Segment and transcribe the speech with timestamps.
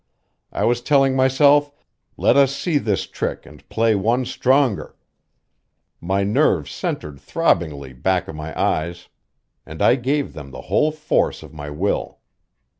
[0.51, 1.71] I was telling myself:
[2.17, 4.95] "Let us see this trick and play one stronger."
[6.01, 9.09] My nerves centered throbbingly back of my eyes,
[9.63, 12.17] and I gave them the whole force of my will.